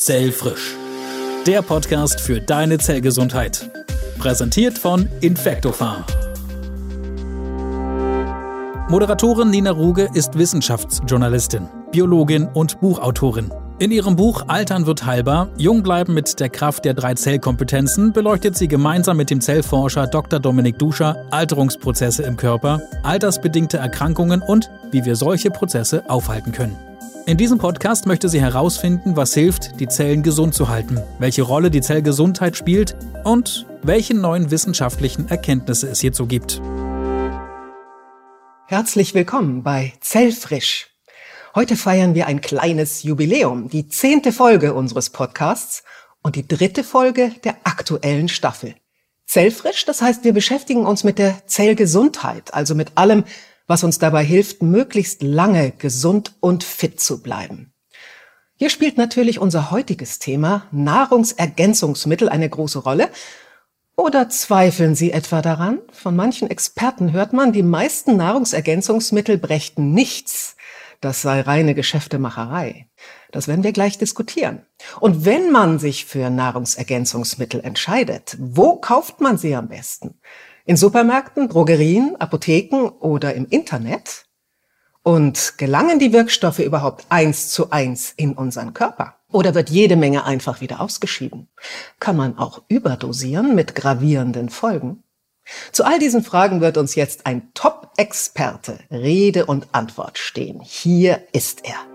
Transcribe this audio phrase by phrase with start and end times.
[0.00, 0.76] Zellfrisch.
[1.46, 3.70] Der Podcast für deine Zellgesundheit.
[4.18, 6.04] Präsentiert von Infectopharm.
[8.88, 13.52] Moderatorin Nina Ruge ist Wissenschaftsjournalistin, Biologin und Buchautorin.
[13.78, 18.56] In ihrem Buch Altern wird heilbar, Jung bleiben mit der Kraft der drei Zellkompetenzen beleuchtet
[18.56, 20.40] sie gemeinsam mit dem Zellforscher Dr.
[20.40, 26.89] Dominik Duscher Alterungsprozesse im Körper, altersbedingte Erkrankungen und wie wir solche Prozesse aufhalten können.
[27.30, 31.70] In diesem Podcast möchte sie herausfinden, was hilft, die Zellen gesund zu halten, welche Rolle
[31.70, 36.60] die Zellgesundheit spielt und welche neuen wissenschaftlichen Erkenntnisse es hierzu gibt.
[38.66, 40.88] Herzlich willkommen bei Zellfrisch.
[41.54, 45.84] Heute feiern wir ein kleines Jubiläum, die zehnte Folge unseres Podcasts
[46.24, 48.74] und die dritte Folge der aktuellen Staffel.
[49.26, 53.22] Zellfrisch, das heißt, wir beschäftigen uns mit der Zellgesundheit, also mit allem,
[53.70, 57.72] was uns dabei hilft, möglichst lange gesund und fit zu bleiben.
[58.56, 63.10] Hier spielt natürlich unser heutiges Thema Nahrungsergänzungsmittel eine große Rolle.
[63.96, 65.78] Oder zweifeln Sie etwa daran?
[65.92, 70.56] Von manchen Experten hört man, die meisten Nahrungsergänzungsmittel brächten nichts.
[71.00, 72.88] Das sei reine Geschäftemacherei.
[73.30, 74.66] Das werden wir gleich diskutieren.
[74.98, 80.18] Und wenn man sich für Nahrungsergänzungsmittel entscheidet, wo kauft man sie am besten?
[80.64, 84.26] In Supermärkten, Drogerien, Apotheken oder im Internet?
[85.02, 89.16] Und gelangen die Wirkstoffe überhaupt eins zu eins in unseren Körper?
[89.32, 91.48] Oder wird jede Menge einfach wieder ausgeschieden?
[91.98, 95.02] Kann man auch überdosieren mit gravierenden Folgen?
[95.72, 100.60] Zu all diesen Fragen wird uns jetzt ein Top-Experte Rede und Antwort stehen.
[100.60, 101.89] Hier ist er.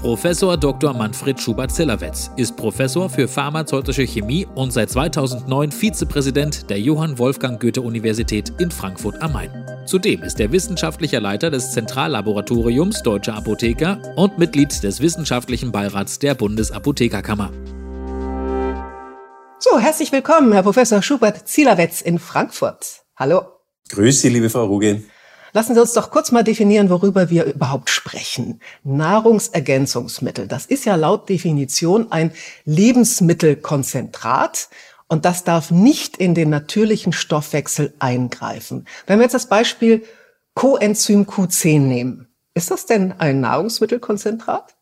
[0.00, 0.94] Professor Dr.
[0.94, 8.52] Manfred Schubert-Zillerwetz ist Professor für pharmazeutische Chemie und seit 2009 Vizepräsident der Johann Wolfgang Goethe-Universität
[8.60, 9.50] in Frankfurt am Main.
[9.86, 16.36] Zudem ist er wissenschaftlicher Leiter des Zentrallaboratoriums Deutscher Apotheker und Mitglied des wissenschaftlichen Beirats der
[16.36, 17.50] Bundesapothekerkammer.
[19.58, 23.02] So, herzlich willkommen, Herr Professor Schubert-Zillerwetz in Frankfurt.
[23.16, 23.42] Hallo.
[23.88, 25.02] Grüß Sie, liebe Frau Ruge.
[25.52, 28.60] Lassen Sie uns doch kurz mal definieren, worüber wir überhaupt sprechen.
[28.84, 32.32] Nahrungsergänzungsmittel, das ist ja laut Definition ein
[32.64, 34.68] Lebensmittelkonzentrat
[35.08, 38.86] und das darf nicht in den natürlichen Stoffwechsel eingreifen.
[39.06, 40.04] Wenn wir jetzt das Beispiel
[40.54, 44.77] Coenzym Q10 nehmen, ist das denn ein Nahrungsmittelkonzentrat?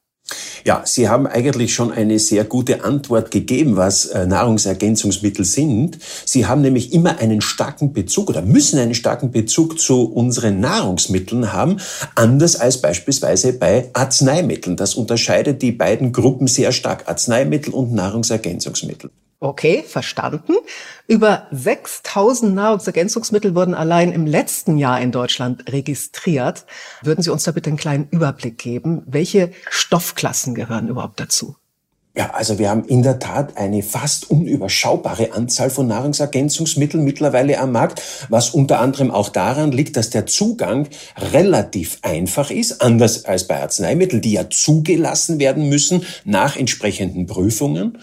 [0.65, 5.99] Ja, Sie haben eigentlich schon eine sehr gute Antwort gegeben, was äh, Nahrungsergänzungsmittel sind.
[6.25, 11.53] Sie haben nämlich immer einen starken Bezug oder müssen einen starken Bezug zu unseren Nahrungsmitteln
[11.53, 11.77] haben,
[12.17, 14.77] anders als beispielsweise bei Arzneimitteln.
[14.77, 19.11] Das unterscheidet die beiden Gruppen sehr stark, Arzneimittel und Nahrungsergänzungsmittel.
[19.39, 20.55] Okay, verstanden.
[21.07, 26.65] Über 6000 Nahrungsergänzungsmittel wurden allein im letzten Jahr in Deutschland registriert.
[27.03, 29.03] Würden Sie uns da bitte einen kleinen Überblick geben?
[29.07, 31.57] Welche Stoffklassen gehören überhaupt dazu?
[32.17, 37.73] Ja, also wir haben in der Tat eine fast unüberschaubare Anzahl von Nahrungsergänzungsmitteln mittlerweile am
[37.73, 38.01] Markt,
[38.31, 40.89] was unter anderem auch daran liegt, dass der Zugang
[41.33, 47.99] relativ einfach ist, anders als bei Arzneimitteln, die ja zugelassen werden müssen nach entsprechenden Prüfungen.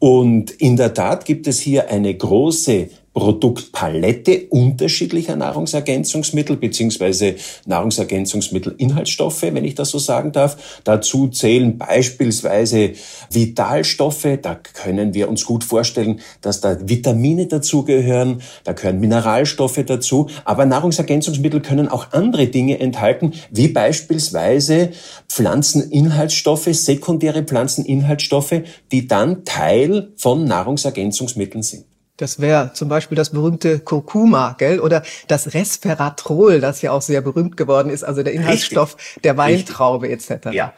[0.00, 9.64] Und in der Tat gibt es hier eine große Produktpalette unterschiedlicher Nahrungsergänzungsmittel beziehungsweise Nahrungsergänzungsmittelinhaltsstoffe, wenn
[9.64, 10.80] ich das so sagen darf.
[10.84, 12.92] Dazu zählen beispielsweise
[13.30, 14.28] Vitalstoffe.
[14.42, 18.42] Da können wir uns gut vorstellen, dass da Vitamine dazugehören.
[18.64, 20.28] Da gehören Mineralstoffe dazu.
[20.44, 24.90] Aber Nahrungsergänzungsmittel können auch andere Dinge enthalten, wie beispielsweise
[25.30, 28.60] Pflanzeninhaltsstoffe, sekundäre Pflanzeninhaltsstoffe,
[28.92, 31.86] die dann Teil von Nahrungsergänzungsmitteln sind.
[32.16, 34.80] Das wäre zum Beispiel das berühmte Kurkuma, gell?
[34.80, 39.22] Oder das Resveratrol, das ja auch sehr berühmt geworden ist, also der Inhaltsstoff Richtig.
[39.22, 40.52] der Weintraube etc.
[40.52, 40.72] Ja.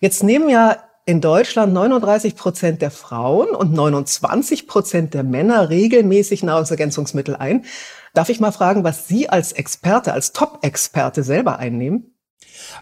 [0.00, 0.76] Jetzt nehmen ja
[1.06, 7.64] in Deutschland 39 Prozent der Frauen und 29 Prozent der Männer regelmäßig Nahrungsergänzungsmittel ein.
[8.12, 12.15] Darf ich mal fragen, was Sie als Experte, als Top-Experte selber einnehmen?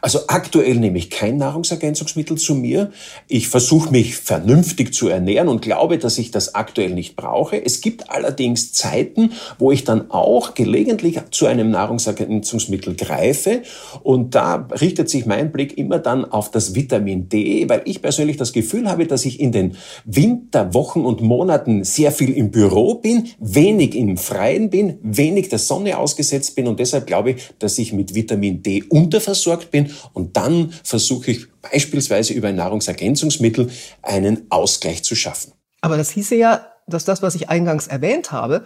[0.01, 2.93] Also aktuell nehme ich kein Nahrungsergänzungsmittel zu mir.
[3.29, 7.65] Ich versuche mich vernünftig zu ernähren und glaube, dass ich das aktuell nicht brauche.
[7.65, 13.62] Es gibt allerdings Zeiten, wo ich dann auch gelegentlich zu einem Nahrungsergänzungsmittel greife
[14.03, 18.37] und da richtet sich mein Blick immer dann auf das Vitamin D, weil ich persönlich
[18.37, 23.29] das Gefühl habe, dass ich in den Winterwochen und Monaten sehr viel im Büro bin,
[23.38, 27.93] wenig im Freien bin, wenig der Sonne ausgesetzt bin und deshalb glaube ich, dass ich
[27.93, 33.70] mit Vitamin D unterversorgt bin und dann versuche ich beispielsweise über ein Nahrungsergänzungsmittel
[34.02, 35.52] einen Ausgleich zu schaffen.
[35.81, 38.64] Aber das hieße ja, dass das, was ich eingangs erwähnt habe,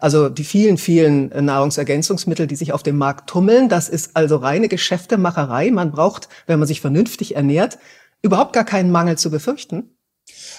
[0.00, 4.68] also die vielen, vielen Nahrungsergänzungsmittel, die sich auf dem Markt tummeln, das ist also reine
[4.68, 5.70] Geschäftemacherei.
[5.70, 7.78] Man braucht, wenn man sich vernünftig ernährt,
[8.22, 9.90] überhaupt gar keinen Mangel zu befürchten.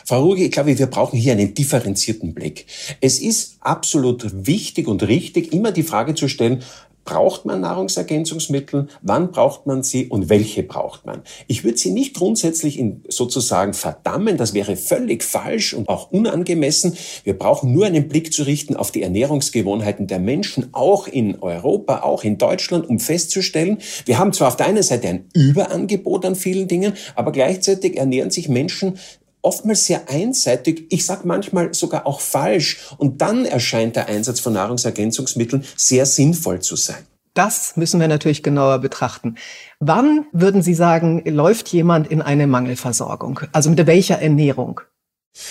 [0.05, 2.65] Frau Ruge, ich glaube, wir brauchen hier einen differenzierten Blick.
[3.01, 6.63] Es ist absolut wichtig und richtig, immer die Frage zu stellen,
[7.03, 8.87] Braucht man Nahrungsergänzungsmittel?
[9.01, 11.21] Wann braucht man sie und welche braucht man?
[11.47, 14.37] Ich würde sie nicht grundsätzlich in sozusagen verdammen.
[14.37, 16.95] Das wäre völlig falsch und auch unangemessen.
[17.23, 22.01] Wir brauchen nur einen Blick zu richten auf die Ernährungsgewohnheiten der Menschen, auch in Europa,
[22.01, 26.35] auch in Deutschland, um festzustellen, wir haben zwar auf der einen Seite ein Überangebot an
[26.35, 28.99] vielen Dingen, aber gleichzeitig ernähren sich Menschen
[29.41, 32.79] oftmals sehr einseitig, ich sage manchmal sogar auch falsch.
[32.97, 37.05] Und dann erscheint der Einsatz von Nahrungsergänzungsmitteln sehr sinnvoll zu sein.
[37.33, 39.35] Das müssen wir natürlich genauer betrachten.
[39.79, 43.39] Wann würden Sie sagen, läuft jemand in eine Mangelversorgung?
[43.53, 44.81] Also mit welcher Ernährung?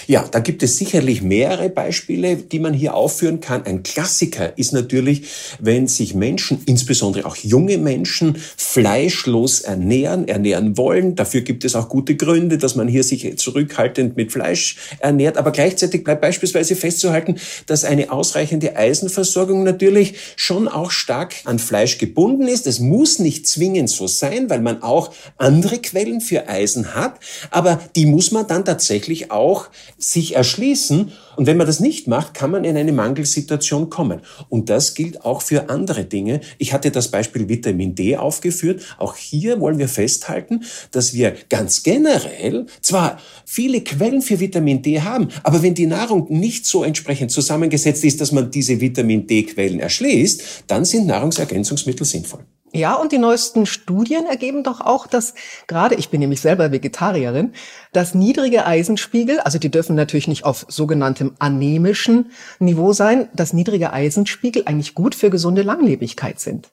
[0.07, 3.65] Ja, da gibt es sicherlich mehrere Beispiele, die man hier aufführen kann.
[3.65, 5.29] Ein Klassiker ist natürlich,
[5.59, 11.15] wenn sich Menschen, insbesondere auch junge Menschen, fleischlos ernähren, ernähren wollen.
[11.15, 15.39] Dafür gibt es auch gute Gründe, dass man hier sich zurückhaltend mit Fleisch ernährt.
[15.39, 17.37] Aber gleichzeitig bleibt beispielsweise festzuhalten,
[17.67, 22.67] dass eine ausreichende Eisenversorgung natürlich schon auch stark an Fleisch gebunden ist.
[22.67, 27.19] Es muss nicht zwingend so sein, weil man auch andere Quellen für Eisen hat.
[27.51, 31.13] Aber die muss man dann tatsächlich auch sich erschließen.
[31.37, 34.21] Und wenn man das nicht macht, kann man in eine Mangelsituation kommen.
[34.49, 36.41] Und das gilt auch für andere Dinge.
[36.59, 38.83] Ich hatte das Beispiel Vitamin D aufgeführt.
[38.99, 45.01] Auch hier wollen wir festhalten, dass wir ganz generell zwar viele Quellen für Vitamin D
[45.01, 49.81] haben, aber wenn die Nahrung nicht so entsprechend zusammengesetzt ist, dass man diese Vitamin D-Quellen
[49.81, 52.45] erschließt, dann sind Nahrungsergänzungsmittel sinnvoll.
[52.73, 55.35] Ja, und die neuesten Studien ergeben doch auch, dass
[55.67, 57.53] gerade, ich bin nämlich selber Vegetarierin,
[57.93, 62.31] dass niedrige Eisenspiegel, also die dürfen natürlich nicht auf sogenanntem anemischen
[62.61, 66.71] Niveau sein, dass niedrige Eisenspiegel eigentlich gut für gesunde Langlebigkeit sind.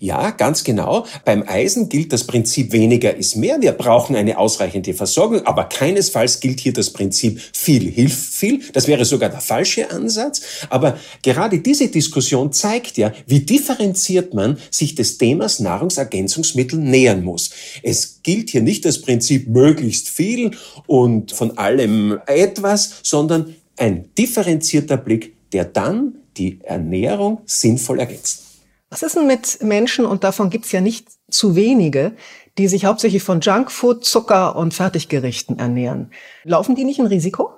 [0.00, 1.06] Ja, ganz genau.
[1.24, 3.60] Beim Eisen gilt das Prinzip weniger ist mehr.
[3.60, 8.60] Wir brauchen eine ausreichende Versorgung, aber keinesfalls gilt hier das Prinzip viel hilft viel.
[8.72, 10.42] Das wäre sogar der falsche Ansatz.
[10.70, 17.50] Aber gerade diese Diskussion zeigt ja, wie differenziert man sich des Themas Nahrungsergänzungsmittel nähern muss.
[17.82, 20.52] Es gilt hier nicht das Prinzip möglichst viel
[20.86, 28.51] und von allem etwas, sondern ein differenzierter Blick, der dann die Ernährung sinnvoll ergänzt.
[28.92, 32.12] Was ist denn mit Menschen, und davon gibt's ja nicht zu wenige,
[32.58, 36.10] die sich hauptsächlich von Junkfood, Zucker und Fertiggerichten ernähren?
[36.44, 37.52] Laufen die nicht ein Risiko?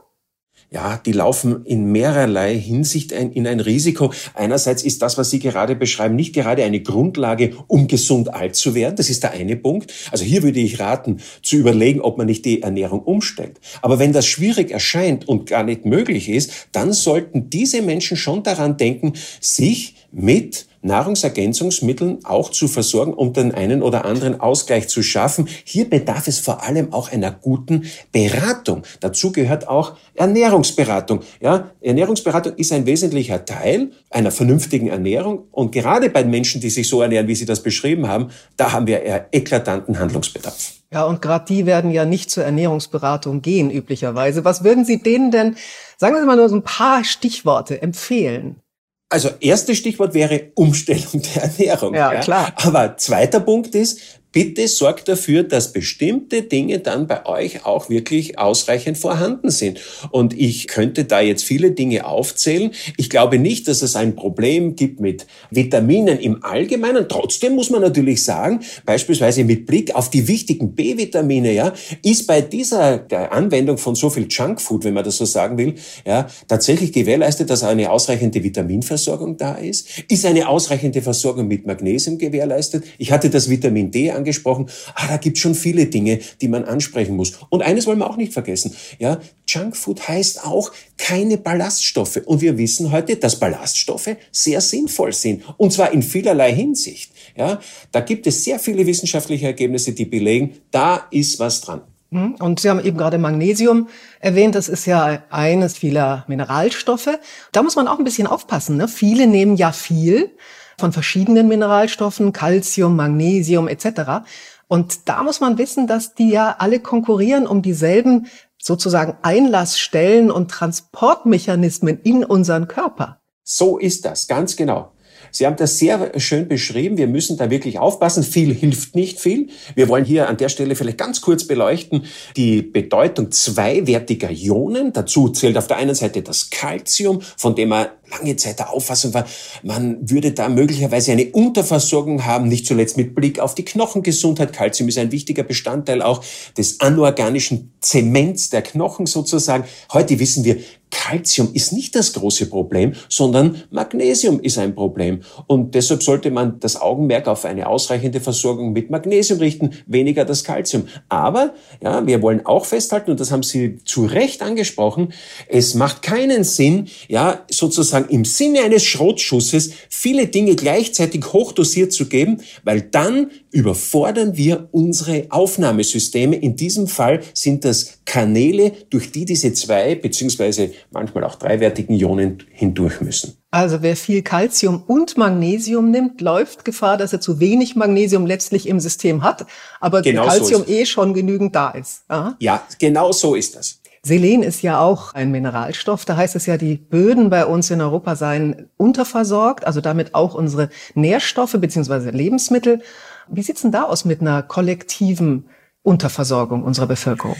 [0.74, 4.12] ja, die laufen in mehrerlei Hinsicht ein, in ein Risiko.
[4.34, 8.74] Einerseits ist das, was Sie gerade beschreiben, nicht gerade eine Grundlage, um gesund alt zu
[8.74, 8.96] werden.
[8.96, 9.92] Das ist der eine Punkt.
[10.10, 13.60] Also hier würde ich raten, zu überlegen, ob man nicht die Ernährung umstellt.
[13.82, 18.42] Aber wenn das schwierig erscheint und gar nicht möglich ist, dann sollten diese Menschen schon
[18.42, 25.02] daran denken, sich mit Nahrungsergänzungsmitteln auch zu versorgen, um den einen oder anderen Ausgleich zu
[25.02, 25.48] schaffen.
[25.64, 28.82] Hier bedarf es vor allem auch einer guten Beratung.
[29.00, 31.20] Dazu gehört auch Ernährungsberatung.
[31.40, 35.48] Ja, Ernährungsberatung ist ein wesentlicher Teil einer vernünftigen Ernährung.
[35.50, 38.86] Und gerade bei Menschen, die sich so ernähren, wie Sie das beschrieben haben, da haben
[38.86, 40.74] wir eher eklatanten Handlungsbedarf.
[40.92, 44.44] Ja, und gerade die werden ja nicht zur Ernährungsberatung gehen, üblicherweise.
[44.44, 45.56] Was würden Sie denen denn,
[45.96, 48.60] sagen Sie mal nur so ein paar Stichworte empfehlen?
[49.08, 51.94] Also erstes Stichwort wäre Umstellung der Ernährung.
[51.94, 52.52] Ja, ja, klar.
[52.56, 54.00] Aber zweiter Punkt ist,
[54.34, 59.80] bitte sorgt dafür, dass bestimmte Dinge dann bei euch auch wirklich ausreichend vorhanden sind.
[60.10, 62.72] Und ich könnte da jetzt viele Dinge aufzählen.
[62.96, 67.08] Ich glaube nicht, dass es ein Problem gibt mit Vitaminen im Allgemeinen.
[67.08, 72.40] Trotzdem muss man natürlich sagen, beispielsweise mit Blick auf die wichtigen B-Vitamine, ja, ist bei
[72.40, 77.50] dieser Anwendung von so viel Junkfood, wenn man das so sagen will, ja, tatsächlich gewährleistet,
[77.50, 79.86] dass eine ausreichende Vitaminversorgung da ist?
[80.08, 82.84] Ist eine ausreichende Versorgung mit Magnesium gewährleistet?
[82.98, 84.66] Ich hatte das Vitamin D angesprochen.
[84.94, 87.32] Ah, da gibt schon viele Dinge, die man ansprechen muss.
[87.50, 88.74] Und eines wollen wir auch nicht vergessen.
[88.98, 92.20] Ja, Junkfood heißt auch keine Ballaststoffe.
[92.24, 95.44] Und wir wissen heute, dass Ballaststoffe sehr sinnvoll sind.
[95.58, 97.12] Und zwar in vielerlei Hinsicht.
[97.36, 97.60] Ja,
[97.92, 101.82] da gibt es sehr viele wissenschaftliche Ergebnisse, die belegen, da ist was dran.
[102.10, 102.36] Mhm.
[102.38, 103.88] Und Sie haben eben gerade Magnesium
[104.20, 104.54] erwähnt.
[104.54, 107.18] Das ist ja eines vieler Mineralstoffe.
[107.52, 108.76] Da muss man auch ein bisschen aufpassen.
[108.76, 108.88] Ne?
[108.88, 110.30] Viele nehmen ja viel
[110.78, 114.24] von verschiedenen Mineralstoffen, Calcium, Magnesium etc.
[114.68, 118.26] Und da muss man wissen, dass die ja alle konkurrieren um dieselben
[118.58, 123.20] sozusagen Einlassstellen und Transportmechanismen in unseren Körper.
[123.42, 124.93] So ist das, ganz genau.
[125.34, 126.96] Sie haben das sehr schön beschrieben.
[126.96, 128.22] Wir müssen da wirklich aufpassen.
[128.22, 129.48] Viel hilft nicht viel.
[129.74, 132.04] Wir wollen hier an der Stelle vielleicht ganz kurz beleuchten
[132.36, 134.92] die Bedeutung zweiwertiger Ionen.
[134.92, 139.14] Dazu zählt auf der einen Seite das Calcium, von dem man lange Zeit der Auffassung
[139.14, 139.26] war,
[139.62, 144.52] man würde da möglicherweise eine Unterversorgung haben, nicht zuletzt mit Blick auf die Knochengesundheit.
[144.52, 146.22] Calcium ist ein wichtiger Bestandteil auch
[146.56, 149.64] des anorganischen Zements der Knochen sozusagen.
[149.92, 150.58] Heute wissen wir,
[150.94, 155.20] Calcium ist nicht das große Problem, sondern Magnesium ist ein Problem.
[155.48, 160.44] Und deshalb sollte man das Augenmerk auf eine ausreichende Versorgung mit Magnesium richten, weniger das
[160.44, 160.84] Calcium.
[161.08, 165.12] Aber ja, wir wollen auch festhalten, und das haben Sie zu Recht angesprochen,
[165.48, 172.06] es macht keinen Sinn, ja, sozusagen im Sinne eines Schrotschusses viele Dinge gleichzeitig hochdosiert zu
[172.06, 176.34] geben, weil dann überfordern wir unsere Aufnahmesysteme.
[176.34, 182.42] In diesem Fall sind das Kanäle, durch die diese zwei beziehungsweise manchmal auch dreiwertigen Ionen
[182.50, 183.36] hindurch müssen.
[183.52, 188.66] Also wer viel Calcium und Magnesium nimmt, läuft Gefahr, dass er zu wenig Magnesium letztlich
[188.68, 189.46] im System hat,
[189.80, 192.02] aber genau Calcium so eh schon genügend da ist.
[192.08, 192.36] Aha.
[192.40, 193.80] Ja, genau so ist das.
[194.02, 196.04] Selen ist ja auch ein Mineralstoff.
[196.04, 200.34] Da heißt es ja, die Böden bei uns in Europa seien unterversorgt, also damit auch
[200.34, 202.82] unsere Nährstoffe beziehungsweise Lebensmittel.
[203.28, 205.48] Wie sieht's denn da aus mit einer kollektiven
[205.82, 207.36] Unterversorgung unserer Bevölkerung?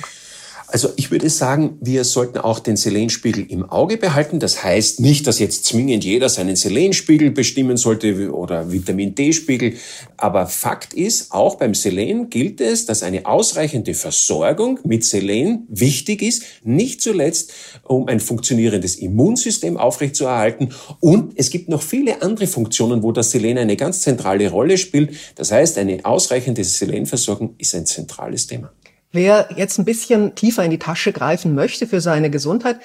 [0.66, 4.40] Also ich würde sagen, wir sollten auch den Selenspiegel im Auge behalten.
[4.40, 9.74] Das heißt nicht, dass jetzt zwingend jeder seinen Selenspiegel bestimmen sollte oder Vitamin D-Spiegel.
[10.16, 16.22] Aber Fakt ist, auch beim Selen gilt es, dass eine ausreichende Versorgung mit Selen wichtig
[16.22, 16.42] ist.
[16.64, 17.52] Nicht zuletzt,
[17.84, 20.70] um ein funktionierendes Immunsystem aufrechtzuerhalten.
[20.98, 25.14] Und es gibt noch viele andere Funktionen, wo das Selen eine ganz zentrale Rolle spielt.
[25.34, 28.72] Das heißt, eine ausreichende Selenversorgung ist ein zentrales Thema.
[29.14, 32.80] Wer jetzt ein bisschen tiefer in die Tasche greifen möchte für seine Gesundheit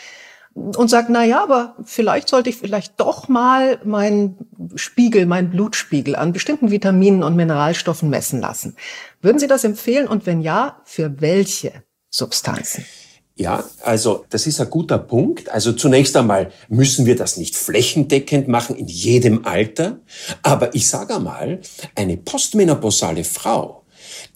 [0.54, 4.38] und sagt, na ja, aber vielleicht sollte ich vielleicht doch mal meinen
[4.76, 8.76] Spiegel, meinen Blutspiegel an bestimmten Vitaminen und Mineralstoffen messen lassen.
[9.24, 11.72] Würden Sie das empfehlen und wenn ja, für welche
[12.12, 12.86] Substanzen?
[13.34, 15.50] Ja, also das ist ein guter Punkt.
[15.50, 20.00] Also zunächst einmal müssen wir das nicht flächendeckend machen in jedem Alter.
[20.44, 21.62] Aber ich sage einmal,
[21.96, 23.79] eine postmenopausale Frau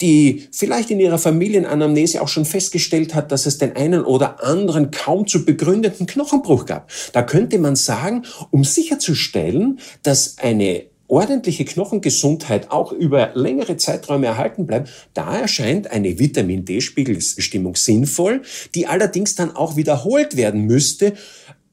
[0.02, 4.92] die vielleicht in ihrer Familienanamnese auch schon festgestellt hat, dass es den einen oder anderen
[4.92, 6.92] kaum zu begründeten Knochenbruch gab.
[7.14, 14.66] Da könnte man sagen, um sicherzustellen, dass eine ordentliche Knochengesundheit auch über längere Zeiträume erhalten
[14.66, 18.42] bleibt, da erscheint eine Vitamin D-Spiegelbestimmung sinnvoll,
[18.74, 21.14] die allerdings dann auch wiederholt werden müsste,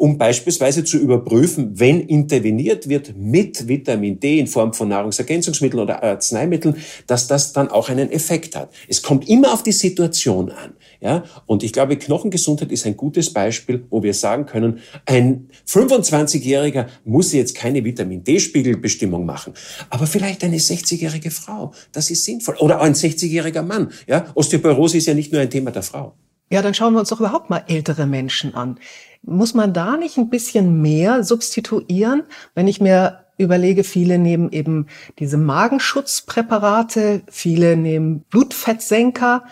[0.00, 6.02] um beispielsweise zu überprüfen, wenn interveniert wird mit Vitamin D in Form von Nahrungsergänzungsmitteln oder
[6.02, 6.76] Arzneimitteln,
[7.06, 8.72] dass das dann auch einen Effekt hat.
[8.88, 10.72] Es kommt immer auf die Situation an.
[11.02, 16.86] Ja, und ich glaube, Knochengesundheit ist ein gutes Beispiel, wo wir sagen können, ein 25-Jähriger
[17.04, 19.54] muss jetzt keine Vitamin D-Spiegelbestimmung machen,
[19.90, 22.56] aber vielleicht eine 60-jährige Frau, das ist sinnvoll.
[22.56, 23.92] Oder ein 60-jähriger Mann.
[24.06, 26.14] Ja, Osteoporose ist ja nicht nur ein Thema der Frau.
[26.52, 28.78] Ja, dann schauen wir uns doch überhaupt mal ältere Menschen an.
[29.22, 34.86] Muss man da nicht ein bisschen mehr substituieren, wenn ich mir überlege, viele nehmen eben
[35.18, 39.44] diese Magenschutzpräparate, viele nehmen Blutfettsenker,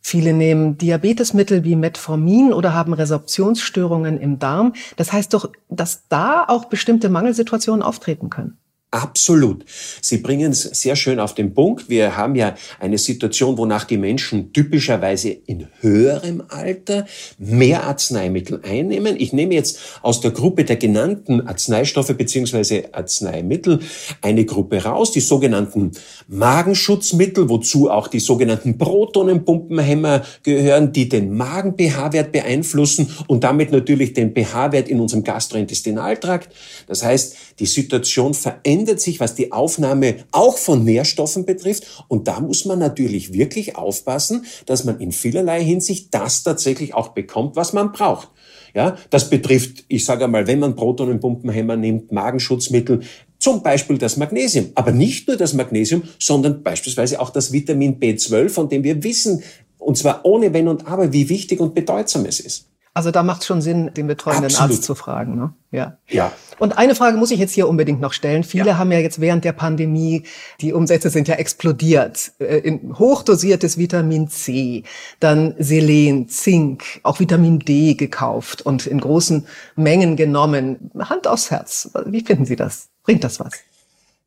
[0.00, 4.74] viele nehmen Diabetesmittel wie Metformin oder haben Resorptionsstörungen im Darm.
[4.96, 8.58] Das heißt doch, dass da auch bestimmte Mangelsituationen auftreten können.
[8.94, 9.64] Absolut.
[10.00, 11.88] Sie bringen es sehr schön auf den Punkt.
[11.88, 17.04] Wir haben ja eine Situation, wonach die Menschen typischerweise in höherem Alter
[17.36, 19.16] mehr Arzneimittel einnehmen.
[19.18, 23.80] Ich nehme jetzt aus der Gruppe der genannten Arzneistoffe beziehungsweise Arzneimittel
[24.22, 25.90] eine Gruppe raus, die sogenannten
[26.28, 34.32] Magenschutzmittel, wozu auch die sogenannten Protonenpumpenhämmer gehören, die den Magen-pH-Wert beeinflussen und damit natürlich den
[34.36, 36.54] pH-Wert in unserem Gastrointestinaltrakt.
[36.86, 42.04] Das heißt, die Situation verändert verändert sich, was die Aufnahme auch von Nährstoffen betrifft.
[42.08, 47.08] Und da muss man natürlich wirklich aufpassen, dass man in vielerlei Hinsicht das tatsächlich auch
[47.08, 48.30] bekommt, was man braucht.
[48.74, 53.00] Ja, das betrifft, ich sage einmal, wenn man Protonenpumpenhämmer nimmt, Magenschutzmittel,
[53.38, 54.70] zum Beispiel das Magnesium.
[54.74, 59.42] Aber nicht nur das Magnesium, sondern beispielsweise auch das Vitamin B12, von dem wir wissen,
[59.78, 62.73] und zwar ohne Wenn und Aber, wie wichtig und bedeutsam es ist.
[62.96, 64.70] Also da macht es schon Sinn, den betreuenden Absolut.
[64.70, 65.34] Arzt zu fragen.
[65.34, 65.52] Ne?
[65.72, 65.98] Ja.
[66.08, 66.30] ja.
[66.60, 68.44] Und eine Frage muss ich jetzt hier unbedingt noch stellen.
[68.44, 68.78] Viele ja.
[68.78, 70.22] haben ja jetzt während der Pandemie,
[70.60, 74.84] die Umsätze sind ja explodiert, äh, in hochdosiertes Vitamin C,
[75.18, 80.92] dann Selen, Zink, auch Vitamin D gekauft und in großen Mengen genommen.
[80.96, 81.90] Hand aufs Herz.
[82.06, 82.90] Wie finden Sie das?
[83.02, 83.54] Bringt das was?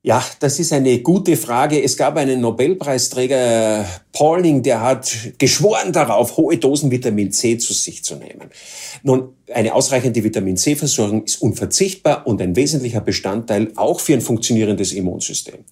[0.07, 1.83] Ja, das ist eine gute Frage.
[1.83, 8.05] Es gab einen Nobelpreisträger, Pauling, der hat geschworen darauf, hohe Dosen Vitamin C zu sich
[8.05, 8.49] zu nehmen.
[9.03, 14.93] Nun, eine ausreichende Vitamin C-Versorgung ist unverzichtbar und ein wesentlicher Bestandteil auch für ein funktionierendes
[14.93, 15.65] Immunsystem.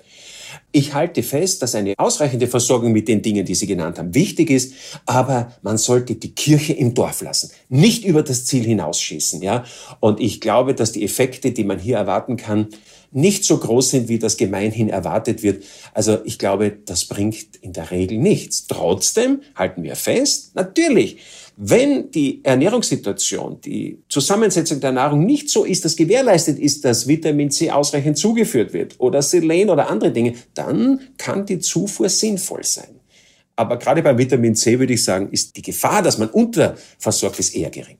[0.74, 4.50] Ich halte fest, dass eine ausreichende Versorgung mit den Dingen, die Sie genannt haben, wichtig
[4.50, 4.74] ist,
[5.06, 9.64] aber man sollte die Kirche im Dorf lassen, nicht über das Ziel hinausschießen, ja.
[10.02, 12.68] Und ich glaube, dass die Effekte, die man hier erwarten kann,
[13.16, 15.64] nicht so groß sind, wie das gemeinhin erwartet wird.
[15.94, 18.68] Also ich glaube, das bringt in der Regel nichts.
[18.68, 21.18] Trotzdem halten wir fest, natürlich,
[21.56, 27.50] wenn die Ernährungssituation, die Zusammensetzung der Nahrung nicht so ist, dass gewährleistet ist, dass Vitamin
[27.50, 33.00] C ausreichend zugeführt wird oder Selen oder andere Dinge, dann kann die Zufuhr sinnvoll sein.
[33.56, 37.56] Aber gerade beim Vitamin C würde ich sagen, ist die Gefahr, dass man unterversorgt ist,
[37.56, 37.98] eher gering.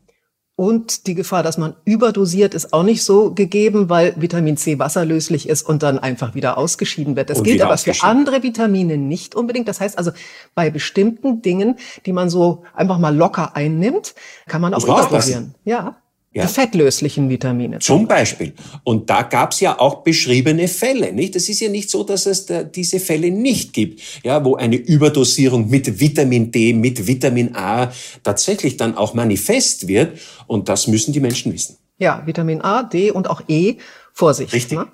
[0.58, 5.50] Und die Gefahr, dass man überdosiert, ist auch nicht so gegeben, weil Vitamin C wasserlöslich
[5.50, 7.30] ist und dann einfach wieder ausgeschieden wird.
[7.30, 9.68] Das und gilt aber für andere Vitamine nicht unbedingt.
[9.68, 10.12] Das heißt also,
[10.54, 14.16] bei bestimmten Dingen, die man so einfach mal locker einnimmt,
[14.48, 15.56] kann man auch überdosieren.
[15.66, 15.98] Ja
[16.36, 16.46] ja.
[16.46, 17.80] die fettlöslichen Vitamine.
[17.80, 18.54] Zum Beispiel.
[18.84, 21.14] Und da gab es ja auch beschriebene Fälle.
[21.14, 21.36] Nicht?
[21.36, 24.76] Es ist ja nicht so, dass es da diese Fälle nicht gibt, ja, wo eine
[24.76, 27.92] Überdosierung mit Vitamin D, mit Vitamin A
[28.24, 30.20] tatsächlich dann auch manifest wird.
[30.48, 31.78] Und das müssen die Menschen wissen.
[31.98, 33.76] Ja, Vitamin A, D und auch E.
[34.14, 34.54] Vorsicht.
[34.54, 34.78] Richtig.
[34.78, 34.88] Ne?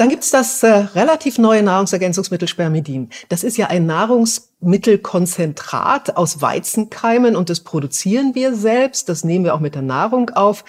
[0.00, 3.10] Dann gibt's das äh, relativ neue Nahrungsergänzungsmittel Spermidin.
[3.28, 9.10] Das ist ja ein Nahrungsmittelkonzentrat aus Weizenkeimen und das produzieren wir selbst.
[9.10, 10.64] Das nehmen wir auch mit der Nahrung auf.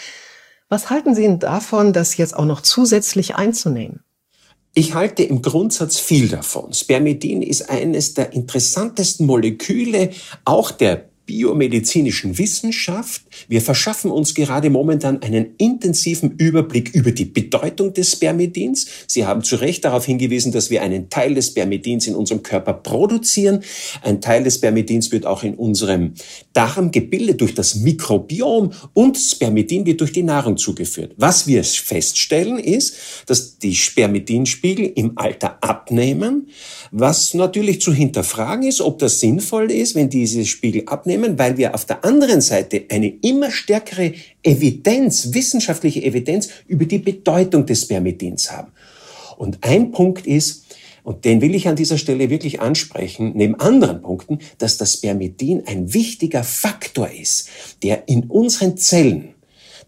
[0.67, 4.03] Was halten Sie denn davon, das jetzt auch noch zusätzlich einzunehmen?
[4.73, 6.73] Ich halte im Grundsatz viel davon.
[6.73, 10.09] Spermidin ist eines der interessantesten Moleküle,
[10.43, 13.21] auch der biomedizinischen Wissenschaft.
[13.47, 18.85] Wir verschaffen uns gerade momentan einen intensiven Überblick über die Bedeutung des Spermidins.
[19.07, 22.73] Sie haben zu Recht darauf hingewiesen, dass wir einen Teil des Spermidins in unserem Körper
[22.73, 23.61] produzieren.
[24.01, 26.15] Ein Teil des Spermidins wird auch in unserem
[26.51, 31.13] Darm gebildet durch das Mikrobiom und Spermidin wird durch die Nahrung zugeführt.
[31.15, 32.95] Was wir feststellen ist,
[33.27, 36.49] dass die Spermidinspiegel im Alter abnehmen,
[36.91, 41.57] was natürlich zu hinterfragen ist, ob das sinnvoll ist, wenn diese Spiegel abnehmen nehmen, weil
[41.57, 44.13] wir auf der anderen Seite eine immer stärkere
[44.43, 48.71] Evidenz, wissenschaftliche Evidenz über die Bedeutung des Spermidins haben.
[49.37, 50.65] Und ein Punkt ist,
[51.03, 55.63] und den will ich an dieser Stelle wirklich ansprechen, neben anderen Punkten, dass das Spermidin
[55.65, 57.49] ein wichtiger Faktor ist,
[57.81, 59.33] der in unseren Zellen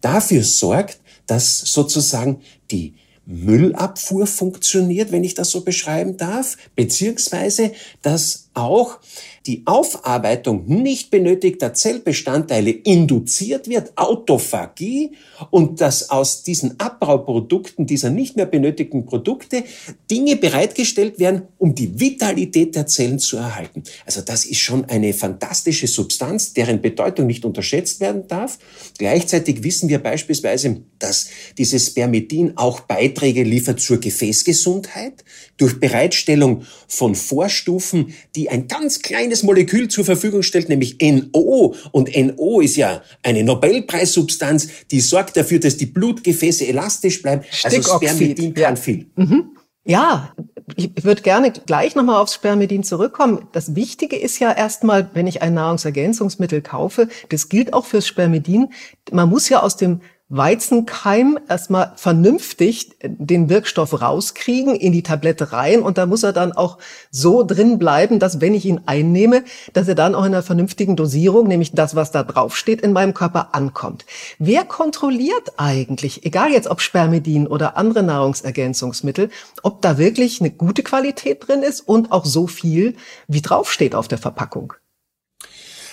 [0.01, 2.41] dafür sorgt, dass sozusagen
[2.71, 8.99] die Müllabfuhr funktioniert, wenn ich das so beschreiben darf, beziehungsweise dass auch
[9.45, 15.11] die Aufarbeitung nicht benötigter Zellbestandteile induziert wird, Autophagie,
[15.49, 19.63] und dass aus diesen Abbauprodukten dieser nicht mehr benötigten Produkte
[20.09, 23.83] Dinge bereitgestellt werden, um die Vitalität der Zellen zu erhalten.
[24.05, 28.59] Also das ist schon eine fantastische Substanz, deren Bedeutung nicht unterschätzt werden darf.
[28.97, 35.25] Gleichzeitig wissen wir beispielsweise, dass dieses Spermidin auch Beiträge liefert zur Gefäßgesundheit
[35.57, 41.75] durch Bereitstellung von Vorstufen, die ein ganz kleines Molekül zur Verfügung stellt, nämlich NO.
[41.91, 47.43] Und NO ist ja eine Nobelpreissubstanz, die sorgt dafür, dass die Blutgefäße elastisch bleiben.
[47.63, 49.07] Also Spermidin kann viel.
[49.15, 49.49] Mhm.
[49.85, 50.33] Ja,
[50.77, 53.47] ich würde gerne gleich nochmal aufs Spermidin zurückkommen.
[53.51, 58.69] Das Wichtige ist ja erstmal, wenn ich ein Nahrungsergänzungsmittel kaufe, das gilt auch fürs Spermidin,
[59.11, 59.99] man muss ja aus dem
[60.35, 66.53] Weizenkeim erstmal vernünftig den Wirkstoff rauskriegen, in die Tablette rein und da muss er dann
[66.53, 66.79] auch
[67.11, 69.43] so drin bleiben, dass wenn ich ihn einnehme,
[69.73, 72.93] dass er dann auch in einer vernünftigen Dosierung, nämlich das, was da drauf steht, in
[72.93, 74.07] meinem Körper ankommt.
[74.39, 79.29] Wer kontrolliert eigentlich, egal jetzt ob Spermidin oder andere Nahrungsergänzungsmittel,
[79.61, 82.95] ob da wirklich eine gute Qualität drin ist und auch so viel,
[83.27, 84.73] wie draufsteht auf der Verpackung?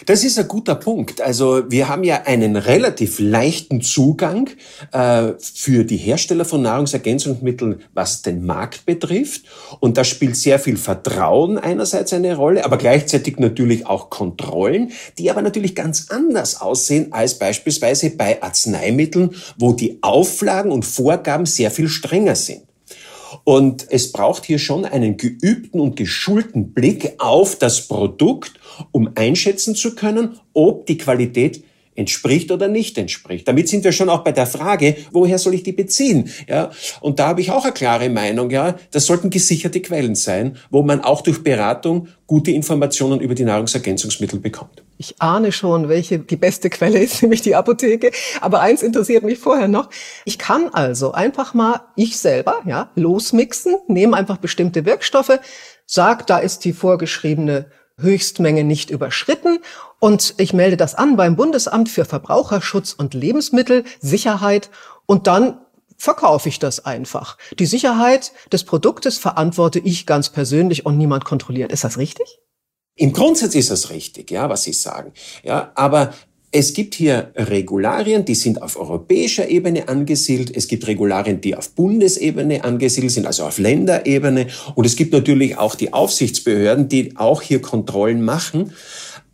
[0.07, 1.21] Das ist ein guter Punkt.
[1.21, 4.51] Also wir haben ja einen relativ leichten Zugang
[4.93, 9.45] äh, für die Hersteller von Nahrungsergänzungsmitteln, was den Markt betrifft.
[9.81, 15.31] Und da spielt sehr viel Vertrauen einerseits eine Rolle, aber gleichzeitig natürlich auch Kontrollen, die
[15.31, 21.71] aber natürlich ganz anders aussehen als beispielsweise bei Arzneimitteln, wo die Auflagen und Vorgaben sehr
[21.71, 22.70] viel strenger sind.
[23.45, 28.53] Und es braucht hier schon einen geübten und geschulten Blick auf das Produkt,
[28.93, 31.65] um einschätzen zu können, ob die Qualität
[32.01, 33.47] entspricht oder nicht entspricht.
[33.47, 36.31] Damit sind wir schon auch bei der Frage, woher soll ich die beziehen?
[36.49, 38.51] Ja, und da habe ich auch eine klare Meinung.
[38.51, 43.45] Ja, das sollten gesicherte Quellen sein, wo man auch durch Beratung gute Informationen über die
[43.45, 44.83] Nahrungsergänzungsmittel bekommt.
[44.97, 48.13] Ich ahne schon, welche die beste Quelle ist, nämlich die Apotheke.
[48.41, 49.91] Aber eins interessiert mich vorher noch.
[50.25, 55.39] Ich kann also einfach mal ich selber, ja, losmixen, nehme einfach bestimmte Wirkstoffe,
[55.87, 57.67] sag, da ist die vorgeschriebene
[58.01, 59.59] Höchstmenge nicht überschritten
[59.99, 64.71] und ich melde das an beim Bundesamt für Verbraucherschutz und Lebensmittelsicherheit
[65.07, 65.59] und dann
[65.97, 67.37] verkaufe ich das einfach.
[67.59, 71.73] Die Sicherheit des Produktes verantworte ich ganz persönlich und niemand kontrolliert.
[71.73, 72.39] Ist das richtig?
[72.97, 75.13] Im Grundsatz ist das richtig, ja, was Sie sagen.
[75.43, 76.13] Ja, aber
[76.53, 80.57] es gibt hier Regularien, die sind auf europäischer Ebene angesiedelt.
[80.57, 84.49] Es gibt Regularien, die auf Bundesebene angesiedelt sind, also auf Länderebene.
[84.75, 88.73] Und es gibt natürlich auch die Aufsichtsbehörden, die auch hier Kontrollen machen.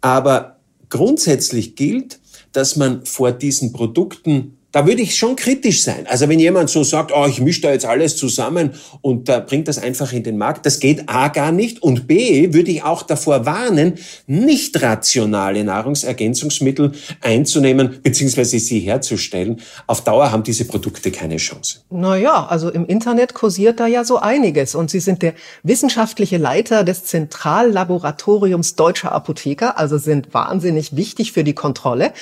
[0.03, 0.59] Aber
[0.91, 2.19] grundsätzlich gilt,
[2.53, 6.07] dass man vor diesen Produkten da würde ich schon kritisch sein.
[6.07, 9.69] Also wenn jemand so sagt, oh, ich mische da jetzt alles zusammen und da bringt
[9.69, 13.03] das einfach in den Markt, das geht A gar nicht und B würde ich auch
[13.03, 13.95] davor warnen,
[14.27, 18.59] nicht rationale Nahrungsergänzungsmittel einzunehmen bzw.
[18.59, 19.63] sie herzustellen.
[19.87, 21.79] Auf Dauer haben diese Produkte keine Chance.
[21.89, 26.85] Naja, also im Internet kursiert da ja so einiges und Sie sind der wissenschaftliche Leiter
[26.85, 32.13] des Zentrallaboratoriums Deutscher Apotheker, also sind wahnsinnig wichtig für die Kontrolle.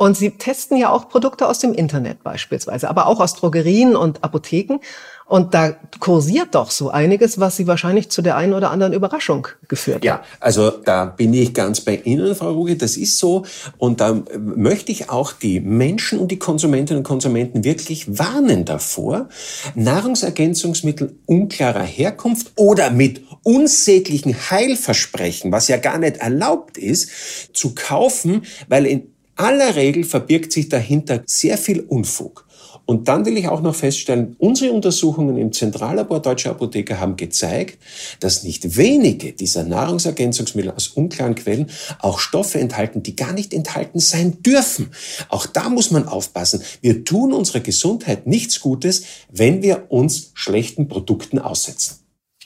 [0.00, 4.22] Und sie testen ja auch Produkte aus dem Internet beispielsweise, aber auch aus Drogerien und
[4.22, 4.78] Apotheken.
[5.26, 9.48] Und da kursiert doch so einiges, was Sie wahrscheinlich zu der einen oder anderen Überraschung
[9.66, 10.04] geführt hat.
[10.04, 13.44] Ja, also da bin ich ganz bei Ihnen, Frau Ruge, das ist so.
[13.76, 19.28] Und da möchte ich auch die Menschen und die Konsumentinnen und Konsumenten wirklich warnen davor,
[19.74, 27.10] Nahrungsergänzungsmittel unklarer Herkunft oder mit unsäglichen Heilversprechen, was ja gar nicht erlaubt ist,
[27.52, 32.48] zu kaufen, weil in aller Regel verbirgt sich dahinter sehr viel Unfug.
[32.90, 37.78] Und dann will ich auch noch feststellen, unsere Untersuchungen im Zentrallabor Deutscher Apotheker haben gezeigt,
[38.20, 43.98] dass nicht wenige dieser Nahrungsergänzungsmittel aus unklaren Quellen auch Stoffe enthalten, die gar nicht enthalten
[43.98, 44.90] sein dürfen.
[45.28, 46.62] Auch da muss man aufpassen.
[46.80, 51.98] Wir tun unserer Gesundheit nichts Gutes, wenn wir uns schlechten Produkten aussetzen.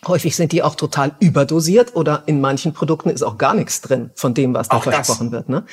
[0.08, 4.10] Häufig sind die auch total überdosiert oder in manchen Produkten ist auch gar nichts drin
[4.16, 5.46] von dem, was da auch versprochen das.
[5.46, 5.48] wird.
[5.48, 5.64] Ne?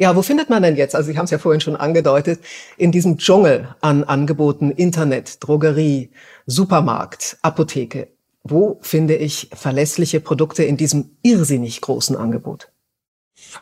[0.00, 2.40] Ja, wo findet man denn jetzt, also Sie haben es ja vorhin schon angedeutet,
[2.78, 6.08] in diesem Dschungel an Angeboten, Internet, Drogerie,
[6.46, 8.08] Supermarkt, Apotheke,
[8.42, 12.72] wo finde ich verlässliche Produkte in diesem irrsinnig großen Angebot?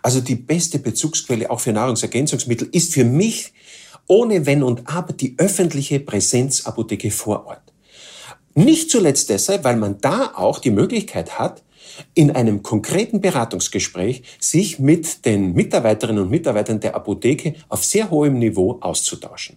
[0.00, 3.52] Also die beste Bezugsquelle auch für Nahrungsergänzungsmittel ist für mich
[4.06, 7.72] ohne Wenn und Aber die öffentliche Präsenzapotheke vor Ort.
[8.54, 11.64] Nicht zuletzt deshalb, weil man da auch die Möglichkeit hat,
[12.14, 18.38] in einem konkreten Beratungsgespräch sich mit den Mitarbeiterinnen und Mitarbeitern der Apotheke auf sehr hohem
[18.38, 19.56] Niveau auszutauschen.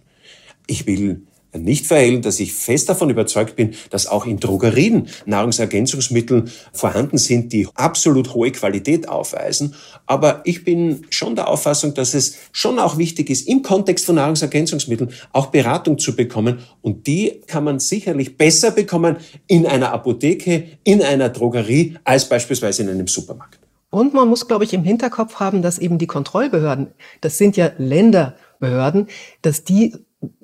[0.66, 1.22] Ich will
[1.54, 7.52] nicht verhehlen, dass ich fest davon überzeugt bin, dass auch in Drogerien Nahrungsergänzungsmittel vorhanden sind,
[7.52, 9.74] die absolut hohe Qualität aufweisen.
[10.06, 14.14] Aber ich bin schon der Auffassung, dass es schon auch wichtig ist, im Kontext von
[14.16, 16.58] Nahrungsergänzungsmitteln auch Beratung zu bekommen.
[16.80, 22.82] Und die kann man sicherlich besser bekommen in einer Apotheke, in einer Drogerie, als beispielsweise
[22.82, 23.58] in einem Supermarkt.
[23.90, 26.88] Und man muss, glaube ich, im Hinterkopf haben, dass eben die Kontrollbehörden,
[27.20, 29.08] das sind ja Länderbehörden,
[29.42, 29.94] dass die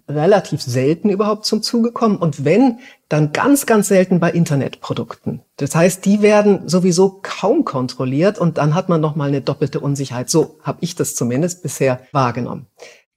[0.09, 5.43] relativ selten überhaupt zum Zuge kommen und wenn, dann ganz, ganz selten bei Internetprodukten.
[5.57, 9.81] Das heißt, die werden sowieso kaum kontrolliert und dann hat man noch mal eine doppelte
[9.81, 10.31] Unsicherheit.
[10.31, 12.67] So habe ich das zumindest bisher wahrgenommen.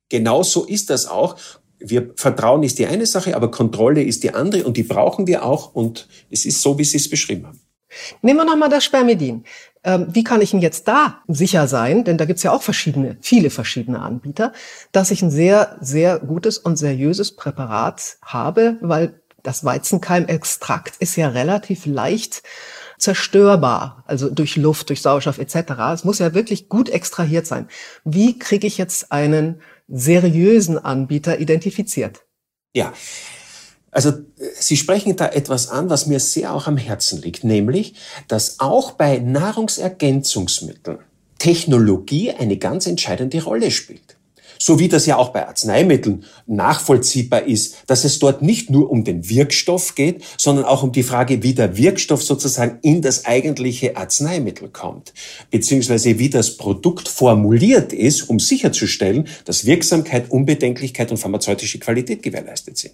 [0.09, 1.37] Genau so ist das auch.
[1.79, 5.43] Wir Vertrauen ist die eine Sache, aber Kontrolle ist die andere und die brauchen wir
[5.43, 7.61] auch und es ist so, wie Sie es beschrieben haben.
[8.21, 9.43] Nehmen wir nochmal das Spermidin.
[9.83, 13.17] Ähm, wie kann ich denn jetzt da sicher sein, denn da gibt's ja auch verschiedene,
[13.21, 14.53] viele verschiedene Anbieter,
[14.91, 21.29] dass ich ein sehr, sehr gutes und seriöses Präparat habe, weil das Weizenkeimextrakt ist ja
[21.29, 22.43] relativ leicht
[22.99, 25.73] zerstörbar, also durch Luft, durch Sauerstoff etc.
[25.93, 27.67] Es muss ja wirklich gut extrahiert sein.
[28.03, 32.21] Wie kriege ich jetzt einen seriösen Anbieter identifiziert?
[32.73, 32.93] Ja,
[33.91, 34.13] also
[34.59, 37.93] Sie sprechen da etwas an, was mir sehr auch am Herzen liegt, nämlich,
[38.27, 40.99] dass auch bei Nahrungsergänzungsmitteln
[41.37, 44.17] Technologie eine ganz entscheidende Rolle spielt.
[44.59, 49.03] So wie das ja auch bei Arzneimitteln nachvollziehbar ist, dass es dort nicht nur um
[49.03, 53.97] den Wirkstoff geht, sondern auch um die Frage, wie der Wirkstoff sozusagen in das eigentliche
[53.97, 55.13] Arzneimittel kommt,
[55.49, 62.77] beziehungsweise wie das Produkt formuliert ist, um sicherzustellen, dass Wirksamkeit, Unbedenklichkeit und pharmazeutische Qualität gewährleistet
[62.77, 62.93] sind.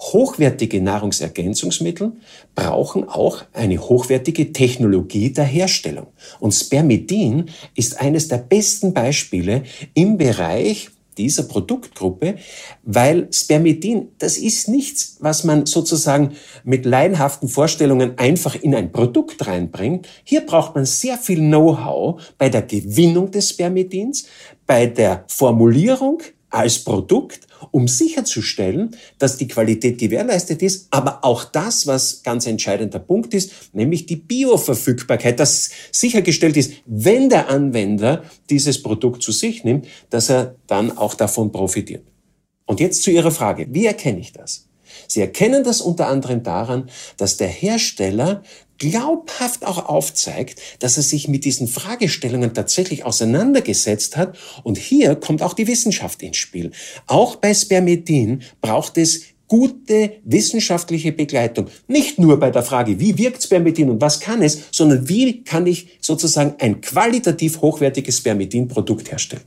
[0.00, 2.12] Hochwertige Nahrungsergänzungsmittel
[2.54, 6.06] brauchen auch eine hochwertige Technologie der Herstellung.
[6.40, 12.36] Und Spermidin ist eines der besten Beispiele im Bereich dieser Produktgruppe,
[12.82, 16.32] weil Spermidin, das ist nichts, was man sozusagen
[16.64, 20.08] mit laienhaften Vorstellungen einfach in ein Produkt reinbringt.
[20.24, 24.26] Hier braucht man sehr viel Know-how bei der Gewinnung des Spermidins,
[24.66, 31.86] bei der Formulierung als Produkt um sicherzustellen, dass die Qualität gewährleistet ist, aber auch das,
[31.86, 38.82] was ganz entscheidender Punkt ist, nämlich die Bioverfügbarkeit, dass sichergestellt ist, wenn der Anwender dieses
[38.82, 42.04] Produkt zu sich nimmt, dass er dann auch davon profitiert.
[42.66, 44.69] Und jetzt zu Ihrer Frage, wie erkenne ich das?
[45.10, 48.44] Sie erkennen das unter anderem daran, dass der Hersteller
[48.78, 54.38] glaubhaft auch aufzeigt, dass er sich mit diesen Fragestellungen tatsächlich auseinandergesetzt hat.
[54.62, 56.70] Und hier kommt auch die Wissenschaft ins Spiel.
[57.08, 61.66] Auch bei Spermidin braucht es gute wissenschaftliche Begleitung.
[61.88, 65.66] Nicht nur bei der Frage, wie wirkt Spermidin und was kann es, sondern wie kann
[65.66, 69.42] ich sozusagen ein qualitativ hochwertiges Spermidin-Produkt herstellen.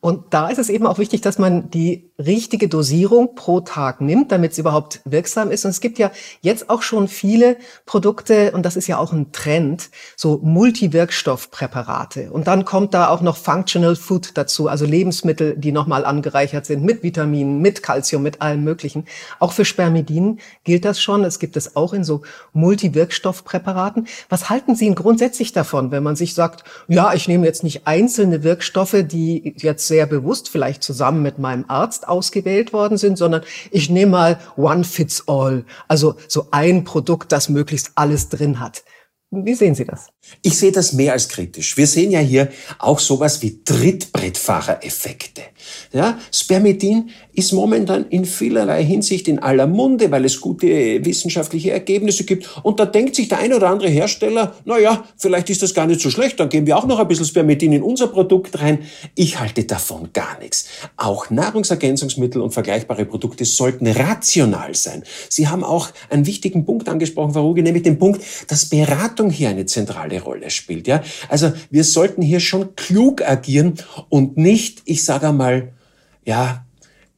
[0.00, 4.32] Und da ist es eben auch wichtig, dass man die richtige Dosierung pro Tag nimmt,
[4.32, 5.64] damit es überhaupt wirksam ist.
[5.64, 9.30] Und es gibt ja jetzt auch schon viele Produkte, und das ist ja auch ein
[9.30, 12.32] Trend, so Multiwirkstoffpräparate.
[12.32, 16.82] Und dann kommt da auch noch Functional Food dazu, also Lebensmittel, die nochmal angereichert sind
[16.82, 19.04] mit Vitaminen, mit Kalzium, mit allem Möglichen.
[19.38, 21.22] Auch für Spermidin gilt das schon.
[21.22, 24.08] Es gibt es auch in so Multiwirkstoffpräparaten.
[24.28, 28.42] Was halten Sie grundsätzlich davon, wenn man sich sagt, ja, ich nehme jetzt nicht einzelne
[28.42, 33.90] Wirkstoffe, die jetzt sehr bewusst vielleicht zusammen mit meinem Arzt ausgewählt worden sind, sondern ich
[33.90, 38.84] nehme mal One Fits All, also so ein Produkt, das möglichst alles drin hat.
[39.30, 40.08] Wie sehen Sie das?
[40.42, 41.76] Ich sehe das mehr als kritisch.
[41.76, 45.42] Wir sehen ja hier auch sowas wie Trittbrettfahrereffekte.
[45.92, 50.66] Ja, Spermidin ist momentan in vielerlei Hinsicht in aller Munde, weil es gute
[51.04, 52.48] wissenschaftliche Ergebnisse gibt.
[52.62, 55.86] Und da denkt sich der ein oder andere Hersteller, na ja, vielleicht ist das gar
[55.86, 58.80] nicht so schlecht, dann geben wir auch noch ein bisschen Spermidin in unser Produkt rein.
[59.14, 60.66] Ich halte davon gar nichts.
[60.96, 65.04] Auch Nahrungsergänzungsmittel und vergleichbare Produkte sollten rational sein.
[65.28, 69.50] Sie haben auch einen wichtigen Punkt angesprochen, Frau Ruge, nämlich den Punkt, dass Beratung hier
[69.50, 70.86] eine zentrale Rolle spielt.
[70.86, 73.74] Ja, also wir sollten hier schon klug agieren
[74.08, 75.72] und nicht, ich sage einmal,
[76.24, 76.64] ja,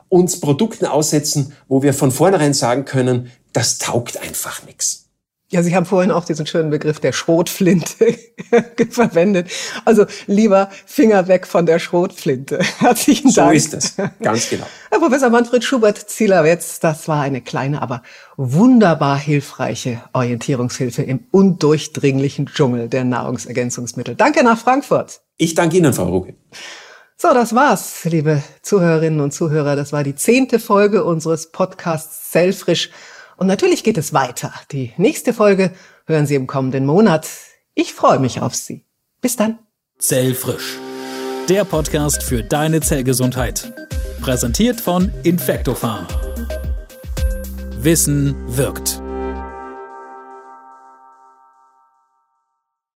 [0.08, 5.09] uns Produkten aussetzen, wo wir von vornherein sagen können, das taugt einfach nichts.
[5.52, 8.16] Ja, Sie haben vorhin auch diesen schönen Begriff der Schrotflinte
[8.90, 9.50] verwendet.
[9.84, 12.60] Also lieber Finger weg von der Schrotflinte.
[12.78, 13.50] Herzlichen Dank.
[13.50, 14.66] So ist es, ganz genau.
[14.90, 18.02] Herr Professor Manfred Schubert-Zielerwetz, das war eine kleine, aber
[18.36, 24.14] wunderbar hilfreiche Orientierungshilfe im undurchdringlichen Dschungel der Nahrungsergänzungsmittel.
[24.14, 25.20] Danke nach Frankfurt.
[25.36, 26.34] Ich danke Ihnen, Frau Ruge.
[27.16, 29.74] So, das war's, liebe Zuhörerinnen und Zuhörer.
[29.74, 32.90] Das war die zehnte Folge unseres Podcasts Zellfrisch.
[33.40, 34.52] Und natürlich geht es weiter.
[34.70, 35.72] Die nächste Folge
[36.04, 37.26] hören Sie im kommenden Monat.
[37.74, 38.84] Ich freue mich auf Sie.
[39.22, 39.58] Bis dann.
[39.98, 40.76] Zellfrisch.
[41.48, 43.72] Der Podcast für deine Zellgesundheit.
[44.20, 46.06] Präsentiert von Infectofarm.
[47.78, 49.00] Wissen wirkt.